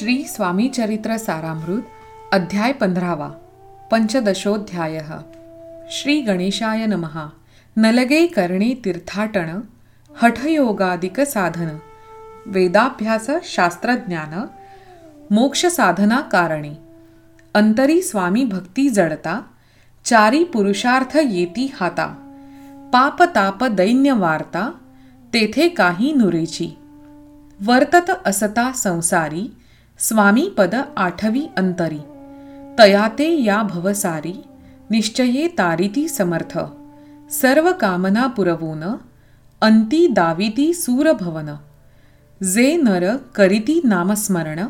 श्री 0.00 0.24
स्वामी 0.24 0.68
चरित्र 0.68 1.16
सारामृत 1.16 1.80
अध्याय 2.32 2.72
पंधरावा 2.72 3.28
पंचदशोध्याय. 3.90 5.00
श्री 5.90 6.20
गणेशाय 6.20 6.86
नमहा 6.86 7.28
नलगे 7.76 8.26
करणे 8.26 8.74
तीर्थाटन 8.84 9.60
हठयोगादिक 10.22 11.20
साधन 11.20 11.68
वेदाभ्यास 12.46 13.30
शास्त्रज्ञान 13.44 14.46
मोक्ष 15.30 15.66
साधना 15.66 16.20
कारणे 16.20 16.72
अंतरी 17.54 18.02
स्वामी 18.02 18.44
भक्ती 18.44 18.88
जडता 18.88 19.40
चारी 20.04 20.44
पुरुषार्थ 20.44 21.18
येती 21.22 21.72
हाता 21.80 22.06
पाप 22.92 23.22
ताप 23.22 23.64
दैन्य 23.64 24.12
वार्ता 24.12 24.70
तेथे 25.34 25.68
काही 25.68 26.12
नुरेची. 26.12 26.76
वर्तत 27.60 28.10
असता 28.24 28.72
संसारी 28.72 29.56
स्वामी 30.00 30.48
पद 30.58 30.74
आठवी 30.96 31.46
अंतरी. 31.56 31.98
तयाते 32.78 33.42
या 33.42 33.62
भवसारी 33.62 34.42
निश्चये 34.90 35.48
तारिती 35.48 36.08
समर्थ. 36.08 36.58
सर्व 37.30 37.72
कामना 37.72 38.26
पुरवून 38.26 38.82
अंती 39.60 40.06
दाविती 40.06 40.74
सूरभवन. 40.74 41.50
जे 42.44 42.76
नर 42.76 43.16
करीती 43.16 43.80
नामस्मरण 43.84 44.66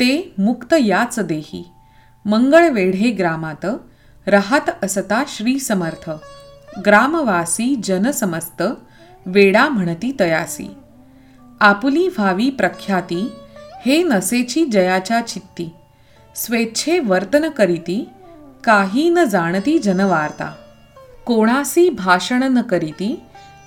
ते 0.00 0.34
मुक्त 0.38 0.74
याच 0.78 1.18
देही. 1.18 1.68
मंगळवेढे 2.24 3.10
ग्रामात 3.10 3.66
राहत 4.26 4.70
असता 4.82 5.22
श्री 5.28 5.58
समर्थ. 5.58 6.10
ग्रामवासी 6.86 7.76
जनसमस्त 7.84 8.62
वेडा 9.26 9.68
म्हणती 9.68 10.16
तयासी. 10.20 10.68
आपुली 11.60 12.08
व्हावी 12.08 12.50
प्रख्याती 12.50 13.32
हे 13.86 14.02
नसेची 14.02 14.64
जयाच्या 14.64 15.20
चित्ती. 15.20 15.70
स्वेच्छे 16.36 16.98
वर्तन 16.98 17.50
करीती 17.50 18.08
काही 18.64 19.08
न 19.08 19.24
जाणती 19.24 19.78
जनवार्ता. 19.78 20.54
कोणासी 21.26 21.90
भाषण 21.90 22.42
न 22.42 22.62
करीती 22.62 23.20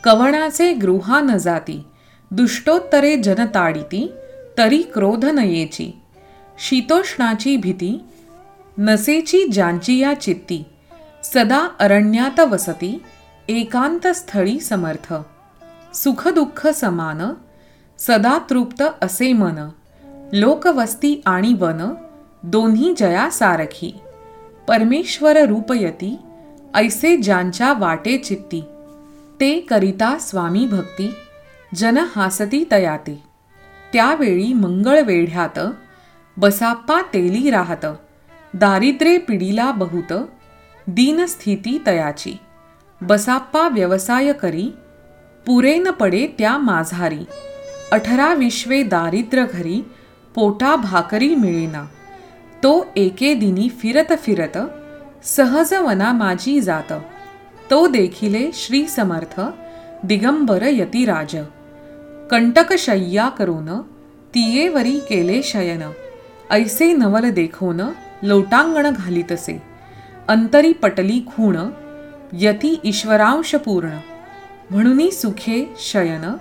कवणाचे 0.03 0.73
गृहा 0.73 1.19
न 1.19 1.38
जाती. 1.38 1.83
दुष्टोत्तरे 2.31 3.16
जनताडिती 3.16 4.11
तरी 4.58 4.81
क्रोध 4.81 5.25
नयेची 5.25 5.91
शीतोष्णाची 6.59 7.58
भीती 7.58 7.99
नसेची 8.77 9.47
ज्यांची 9.47 9.99
या 9.99 10.21
चित्ती. 10.21 10.64
सदा 11.23 11.67
अरण्यात 11.80 12.39
वसती 12.39 13.03
एकांत 13.47 14.08
स्थळी 14.08 14.59
समर्थ. 14.59 15.14
सुखदुःख 15.95 16.67
समान 16.67 17.21
सदा 17.99 18.38
तृप्त 18.49 18.83
असे 19.02 19.33
मन. 19.33 19.69
लोकवस्ती 20.33 21.21
आणि 21.25 21.53
वन 21.53 21.93
दोन्ही 22.43 22.93
जया 22.97 23.29
सारखी 23.29 23.99
परमेश्वर 24.67 25.45
रूपयती 25.45 26.17
ऐसे 26.75 27.17
ज्यांच्या 27.17 27.73
वाटे 27.73 28.17
चित्ती. 28.17 28.61
ते 29.39 29.59
करिता 29.59 30.17
स्वामी 30.19 30.67
भक्ती 30.67 31.13
जन 31.75 31.97
हासती 32.15 32.63
तयाते. 32.71 33.23
त्यावेळी 33.93 34.53
मंगळ 34.53 35.02
वेढ्यात 35.02 35.59
बसाप्पा 36.37 37.02
तेली 37.02 37.49
राहत 37.49 37.85
दारिद्रे 38.53 39.17
पिढीला 39.17 39.71
बहुत 39.71 40.13
दीनस्थिती 40.87 41.81
तयाची. 41.85 42.37
बसाप्पा 43.02 43.67
व्यवसाय 43.67 44.33
करी 44.33 44.69
पुरेन 45.45 45.91
पडे 45.91 46.27
त्या 46.39 46.57
माझारी. 46.57 47.25
अठरा 47.91 48.33
विश्वे 48.33 48.83
दारिद्र्य 48.83 49.45
घरी 49.53 49.85
पोटा 50.35 50.75
भाकरी 50.75 51.35
मिळेना. 51.35 51.85
तो 52.63 52.85
एके 52.95 53.33
दिनी 53.33 53.69
फिरत 53.69 54.13
फिरत 54.19 54.57
सहज 55.23 55.73
वना 55.73 56.11
माझी 56.11 56.61
जात. 56.61 56.93
तो 57.71 57.87
देखिले 57.87 58.49
श्री 58.53 58.87
समर्थ 58.87 59.41
दिगंबर 60.03 60.64
यतिराज. 60.64 61.36
कंटकशय्या 62.31 63.30
करून 63.30 63.81
तियेवरी 64.36 64.99
केले 64.99 65.41
शयन. 65.43 65.83
ऐसे 66.49 66.93
नवल 66.93 67.30
देखोन 67.30 67.81
लोटांगण 68.23 68.89
घालीतसे. 68.89 69.61
अंतरी 70.27 70.73
पटली 70.73 71.23
खूण 71.27 71.58
यती 72.33 72.80
ईश्वरांशपूर्ण 72.83 73.97
म्हणून 74.71 75.09
सुखे 75.09 75.73
शयन 75.80 76.33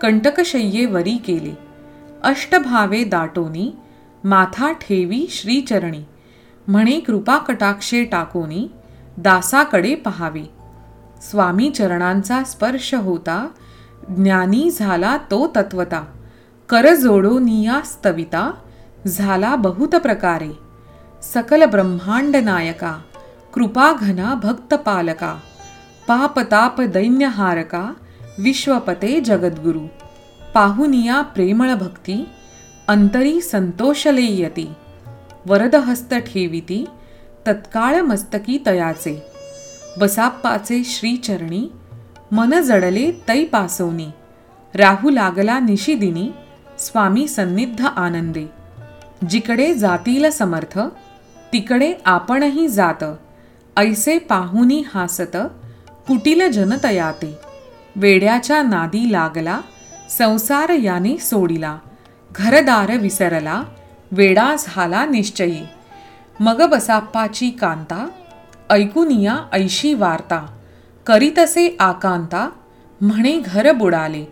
कंटकशय्येवरी 0.00 1.16
केले. 1.16 1.67
अष्टभावे 2.24 3.02
दाटोनी 3.04 3.70
माथा 4.24 4.72
ठेवी 4.72 5.26
श्रीचरणी 5.30 6.04
म्हणे 6.68 6.98
कृपा 7.00 7.36
कटाक्षे 7.38 8.04
टाकोनी 8.04 8.66
दासाकडे 9.18 9.94
पहावे. 9.94 10.44
स्वामी 11.22 11.70
चरणांचा 11.70 12.42
स्पर्श 12.44 12.94
होता 12.94 13.48
ज्ञानी 14.08 14.70
झाला 14.70 15.16
तो 15.30 15.46
तत्वता 15.56 16.04
कर 16.68 16.94
जोडो 16.94 17.38
निया 17.38 17.80
स्तविता 17.84 18.50
झाला 19.06 19.54
बहुत 19.56 19.94
प्रकारे. 19.96 20.50
सकल 21.22 21.64
ब्रह्मांड 21.64 22.36
नायका 22.36 22.92
कृपाघना 23.54 24.34
भक्तपालका 24.42 25.38
पापताप 26.08 26.80
दैन्यहारका 26.80 27.92
विश्वपते 28.38 29.20
जगद्गुरु. 29.20 29.80
पाहुनिया 30.54 31.20
प्रेमळ 31.20 31.74
भक्ती 31.74 32.28
अंतरी 32.88 33.40
संतोषले 33.40 34.42
यती 34.42 34.68
वरदहस्त 35.46 36.14
ठेविती 36.14 36.86
तत्काळ 37.46 38.00
मस्तकी 38.00 38.58
तयाचे. 38.66 39.22
बसाप्पाचे 39.98 40.84
श्रीचरणी 40.84 41.72
मन 42.32 42.60
जडले 42.60 43.12
तै 43.28 43.44
पासवनी. 43.44 44.06
राहू 44.74 45.10
लागला 45.10 45.58
निशिदिनी 45.58 46.30
स्वामी 46.78 47.28
सन्निध 47.28 47.86
आनंदे. 47.86 48.46
जिकडे 49.30 49.74
जातील 49.74 50.30
समर्थ 50.30 50.78
तिकडे 51.52 51.94
आपणही 52.04 52.68
जात. 52.68 53.04
ऐसे 53.76 54.18
पाहुनी 54.18 54.84
हासत 54.94 55.36
कुटील 56.08 56.52
जनतयाते. 56.52 57.38
वेड्याच्या 57.96 58.62
नादी 58.62 59.12
लागला 59.12 59.60
संसार 60.08 60.68
याने 60.68 61.18
सोडिला. 61.18 61.78
घरदार 62.32 62.96
विसरला. 62.96 63.62
वेडा 64.12 64.54
झाला 64.58 65.06
निश्चयी. 65.06 65.66
मग 66.40 66.70
बसाप्पाची 66.70 67.50
कांता 67.50 68.08
ऐकुनिया 68.70 69.36
ऐशी 69.52 69.94
वार्ता. 69.94 70.58
करीतसे 71.06 71.76
आकांता 71.80 72.50
म्हणे 73.00 73.40
घर 73.46 73.72
बुडाले. 73.72 74.24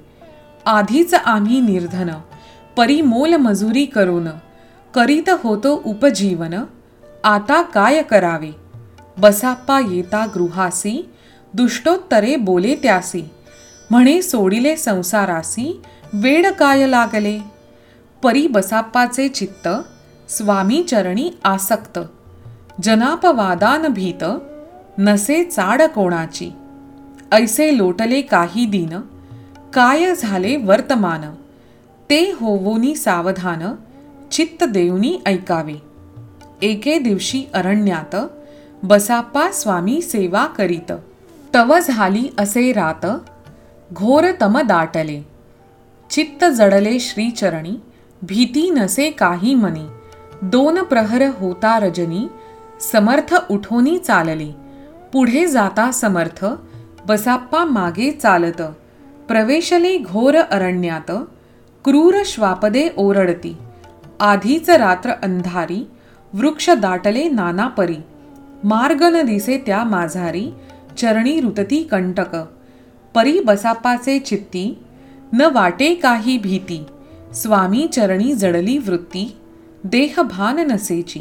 आधीच 0.67 1.15
आम्ही 1.15 1.61
निर्धन 1.61 2.11
परी 2.77 3.01
मोल 3.01 3.35
मजुरी 3.35 3.85
करून. 3.85 4.29
करीत 4.95 5.31
होतो 5.31 5.83
उपजीवन 5.85 6.55
आता 7.25 7.63
काय 7.63 8.03
करावे? 8.03 8.57
बसाप्पा 9.19 9.81
येता 9.81 10.27
गृहासी 10.35 11.11
दुष्टोत्तरे 11.55 12.37
बोले 12.37 12.75
त्यासी. 12.75 13.31
म्हणे 13.91 14.23
सोडिले 14.23 14.77
संसारासी 14.77 15.83
वेड 16.13 16.47
काय 16.47 16.87
लागले? 16.87 17.41
परी 18.23 18.47
बसाप्पाचे 18.47 19.29
चित्त 19.29 19.69
स्वामी 20.29 20.83
चरणी 20.83 21.31
आसक्त. 21.45 21.99
जनापवादान 22.83 23.87
भीत 23.87 24.25
नसे 24.99 25.45
चाड 25.45 25.83
कोणाची? 25.83 26.51
ऐसे 27.33 27.77
लोटले 27.77 28.21
काही 28.21 28.67
दिन 28.67 29.01
काय 29.73 30.15
झाले 30.15 30.57
वर्तमान? 30.57 31.23
ते 32.11 32.33
होवोनी 32.41 32.95
सावधान 32.95 33.73
चित्त 34.31 34.65
देवनी 34.65 35.19
ऐकावे. 35.27 35.83
एके 36.63 36.99
दिवशी 36.99 37.45
अरण्यात 37.55 38.17
बसाप्पा 38.83 39.51
स्वामी 39.51 40.03
सेवा 40.03 40.47
करीत. 40.47 40.93
तव 41.55 41.79
झाली 41.79 42.29
असे 42.39 42.73
रात 42.73 43.07
घोर 43.91 44.31
तम 44.41 44.61
दाटले। 44.61 45.21
चित्त 46.11 46.45
जडले 46.45 46.99
श्रीचरणी 46.99 47.77
भीती 48.23 48.71
नसे 48.71 49.11
काही 49.11 49.55
मनी। 49.55 49.87
दोन 50.43 50.83
प्रहर 50.83 51.23
होता 51.23 51.77
रजनी 51.79 52.27
समर्थ 52.81 53.35
उठोनी 53.51 53.99
चालले। 53.99 54.51
पुढे 55.13 55.47
जाता 55.47 55.91
समर्थ 55.93 56.45
बसाप्पा 57.07 57.65
मागे 57.65 58.11
चालत। 58.11 58.63
प्रवेशले 59.29 59.97
घोर 59.99 60.37
अरण्यात 60.37 61.11
क्रूर 61.85 62.23
श्वापदे 62.25 62.89
ओरडती। 62.97 63.57
आधीच 64.21 64.71
रात्र 64.71 65.11
अंधारी 65.23 65.87
वृक्ष 66.33 66.71
दाटले 66.71 67.29
नाना 67.29 67.69
परी 67.69 67.99
मार्ग 68.65 69.03
न 69.05 69.23
दिसे 69.27 69.59
त्या 69.59 69.85
माझारी 69.85 70.51
चरणी 70.99 71.41
रुतती 71.41 71.83
कंटक। 71.83 72.35
परी 73.17 73.41
बसाप्पाचे 73.41 74.19
चित्ती 74.19 74.79
न 75.33 75.41
वाटे 75.41 75.95
काही 75.95 76.39
भीती 76.39 76.85
स्वामी 77.35 77.89
चरणी 77.93 78.35
जडली 78.35 78.79
वृत्ती 78.79 79.37
देहभान 79.85 80.59
नसेची. 80.59 81.21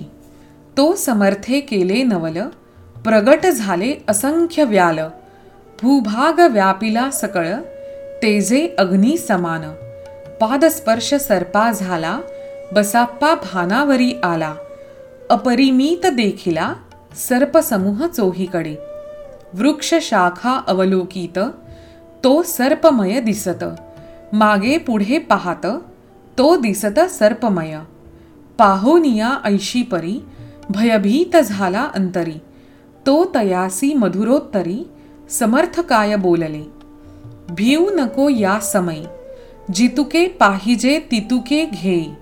तो 0.78 0.96
समर्थे 0.96 1.60
केले 1.60 2.04
नवल 2.04 2.38
प्रगट 3.04 3.46
झाले 3.46 3.94
असंख्य 4.08 4.64
व्याल 4.64 5.00
भूभाग 5.82 6.40
व्यापिला 6.52 7.12
सकळ 7.12 7.48
तेजे 8.24 8.76
अग्नी 8.78 9.18
समान. 9.18 9.62
पादस्पर्श 10.42 11.14
सर्पा 11.14 11.72
झाला 11.72 12.20
बसाप्पा 12.74 13.36
भानावरी 13.36 14.14
आला. 14.24 14.56
अपरिमित 15.30 16.06
देखिला 16.06 16.74
सर्पसमूह 17.16 18.08
चोहीकडे. 18.08 18.76
वृक्ष 19.54 19.94
शाखा 20.02 20.62
अवलोकित 20.68 21.40
तो 22.26 22.44
सर्पमय 22.44 23.20
दिसत. 23.20 23.64
मागे 24.34 24.78
पुढे 24.78 25.20
पाहत 25.20 25.66
तो 26.38 26.58
दिसत 26.58 27.00
सर्पमय. 27.00 27.80
पाहुनिया 28.60 29.42
ऐशी 29.46 29.84
परी 29.84 30.22
भयभीत 30.72 31.38
झाला 31.38 31.82
अंतरी. 31.82 32.42
तो 33.06 33.26
तयासी 33.26 33.94
मधुरोत्तरी 33.94 34.86
समर्थ 35.30 35.80
काय 35.80 36.16
बोलले. 36.16 36.64
भिऊ 37.52 37.90
नको 37.90 38.30
या 38.30 38.60
समय. 38.60 39.06
जितुके 39.72 40.28
पाहिजे 40.28 41.00
तितुके 41.00 41.66
घे. 41.66 42.18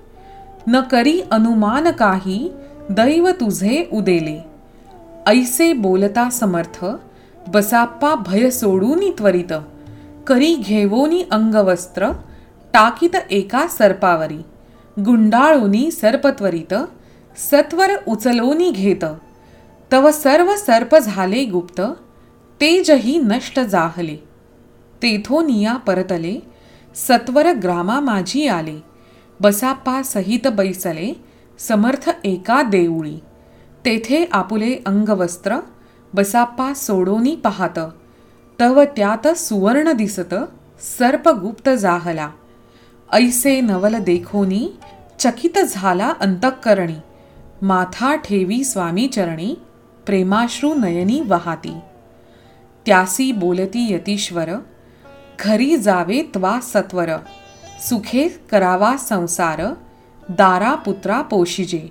न 0.67 0.81
करी 0.81 1.21
अनुमान 1.31 1.91
काही 1.91 2.51
दैव 2.91 3.31
तुझे 3.31 3.89
उदेले. 3.93 4.41
ऐसे 5.27 5.73
बोलता 5.73 6.29
समर्थ 6.29 6.85
बसाप्पा 7.49 8.15
भय 8.15 8.49
सोडूनी 8.49 9.11
त्वरित. 9.17 9.53
करी 10.27 10.55
घेवोनी 10.55 11.23
अंगवस्त्र 11.31 12.11
टाकीत 12.73 13.15
एका 13.31 13.67
सर्पावरी 13.67 14.37
गुंडाळोनी 15.01 15.91
सर्पत्वरित 15.91 16.73
सत्वर 17.37 17.91
उचलोनी 18.07 18.71
घेत. 18.71 19.05
तव 19.91 20.11
सर्व 20.11 20.55
सर्प 20.55 20.95
झाले 20.95 21.45
गुप्त 21.45 21.81
तेजही 22.61 23.17
नष्ट 23.17 23.59
जाहले. 23.59 24.15
तेथोनिया 25.01 25.77
परतले 25.77 26.39
सत्वर 26.95 27.51
ग्रामा 27.51 27.99
माझी 27.99 28.47
आले. 28.47 28.83
बसाप्पा 29.39 30.01
सहित 30.03 30.47
बैसले 30.47 31.13
समर्थ 31.59 32.09
एका 32.23 32.61
देऊळी. 32.61 33.19
तेथे 33.85 34.25
आपुले 34.31 34.75
अंगवस्त्र 34.85 35.57
बसाप्पा 36.13 36.73
सोडोनी 36.73 37.35
पाहत. 37.35 37.79
तव 38.59 38.83
त्यात 38.83 39.27
सुवर्ण 39.27 39.91
दिसत 39.91 40.35
सर्पगुप्त 40.99 41.69
जाहला. 41.69 42.29
ऐसे 43.13 43.61
नवल 43.61 43.95
देखोनी 43.95 44.69
चकित 45.19 45.59
झाला 45.69 46.13
अंतकरणी. 46.19 46.95
माथा 47.61 48.15
ठेवी 48.15 48.63
स्वामी 48.63 49.07
चरणी 49.07 49.55
प्रेमाश्रू 50.05 50.73
नयनी 50.73 51.21
वाहाती. 51.27 51.75
त्यासी 52.85 53.31
बोलती 53.31 53.93
यतीश्वर 53.93 54.49
घरी 55.39 55.77
जावे 55.77 56.21
त्वा 56.21 56.59
सत्वर 56.59 57.09
सुखे 57.89 58.27
करावा 58.51 58.97
संसार 58.97 59.61
दारा 60.29 60.75
पुत्रा 60.75 61.21
पोशिजे 61.21 61.89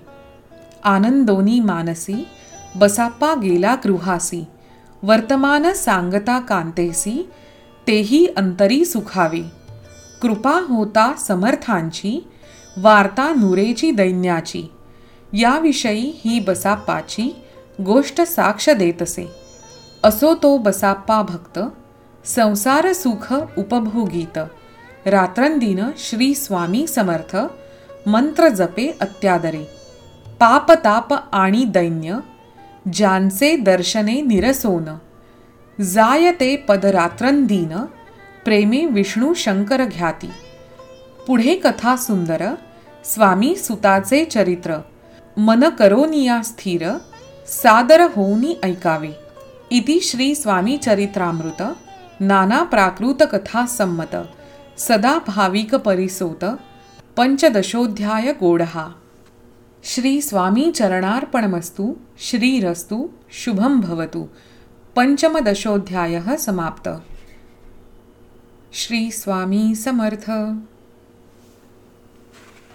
आनंदोनी 0.83 1.59
मानसी 1.59 2.27
बसाप्पा 2.75 3.35
गेला 3.35 3.75
गृहासी. 3.85 4.47
वर्तमान 5.03 5.73
सांगता 5.73 6.39
कांतेसी 6.39 7.29
तेही 7.87 8.25
अंतरी 8.37 8.85
सुखावे. 8.85 9.41
कृपा 10.21 10.59
होता 10.69 11.13
समर्थांची 11.19 12.27
वार्ता 12.77 13.33
नुरेची 13.33 13.91
दैन्याची. 13.91 14.63
याविषयी 15.33 16.21
ही 16.25 16.39
बसाप्पाची 16.39 17.35
गोष्ट 17.85 18.21
साक्ष 18.21 18.69
देत 18.69 19.01
असे 19.01 19.27
असो 20.03 20.33
तो 20.35 20.57
बसाप्पा 20.57 21.21
भक्त 21.21 21.59
संसार 22.25 22.93
सुख 22.93 23.33
उपभोगीत. 23.57 24.39
रात्रंदिन 25.05 25.79
श्री 25.97 26.33
स्वामी 26.33 26.87
समर्थ 26.87 27.35
मंत्र 28.07 28.47
जपे 28.49 28.97
अत्यादरे. 29.01 29.63
पापताप 30.39 31.13
आणि 31.13 31.63
दैन्य 31.65 32.17
ज्यांचे 32.91 33.57
दर्शने 33.57 34.21
निरसोन. 34.21 34.85
जायते 35.83 36.55
पदरात्रंदीन 36.55 37.77
प्रेमे 38.45 38.85
विष्णू 38.85 39.33
शंकर 39.33 39.85
घ्याती. 39.85 40.29
पुढे 41.27 41.55
कथा 41.55 41.95
सुंदर 41.95 42.55
स्वामी 43.03 43.55
सुताचे 43.55 44.25
चरित्र. 44.25 44.77
मन 45.37 45.69
करोनिया 45.69 46.41
स्थिर 46.41 46.97
सादर 47.47 48.01
होऊनी 48.01 48.59
ऐकावे. 48.63 49.13
इति 49.71 49.99
श्री 49.99 50.35
स्वामी 50.35 50.77
चरित्रामृत 50.77 51.61
नाना 52.19 52.63
प्राकृत 52.63 53.23
कथा 53.23 53.65
संमत 53.65 54.15
सदा 54.77 55.19
भाविक 55.27 55.75
परिसोत 55.75 56.45
पंचदशोध्याय 57.17 58.33
गोढहा 58.33 58.87
श्री 59.85 60.21
स्वामी 60.21 60.71
चरणार्पणमस्तु 60.71 61.97
श्रीरस्तु 62.19 63.09
शुभं 63.31 63.81
भवतु। 63.81 64.29
पंचमदशोध्यायः 64.95 66.35
समाप्त। 66.35 67.03
श्री 68.73 69.11
स्वामी 69.11 69.75
समर्थ। 69.75 70.29